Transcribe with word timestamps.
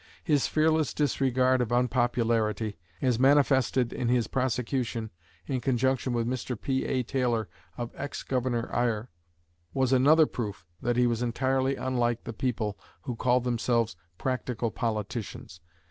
His 0.23 0.47
fearless 0.47 0.95
disregard 0.95 1.61
of 1.61 1.71
unpopularity, 1.71 2.79
as 3.03 3.19
manifested 3.19 3.93
in 3.93 4.07
his 4.07 4.25
prosecution, 4.25 5.11
in 5.45 5.61
conjunction 5.61 6.11
with 6.11 6.25
Mr. 6.25 6.59
P.A. 6.59 7.03
Taylor, 7.03 7.47
of 7.77 7.91
Ex 7.93 8.23
Governor 8.23 8.67
Eyre, 8.73 9.11
was 9.75 9.93
another 9.93 10.25
proof 10.25 10.65
that 10.81 10.97
he 10.97 11.05
was 11.05 11.21
entirely 11.21 11.75
unlike 11.75 12.23
the 12.23 12.33
people 12.33 12.79
who 13.03 13.15
call 13.15 13.41
themselves 13.41 13.95
"practical 14.17 14.71
politicians." 14.71 15.61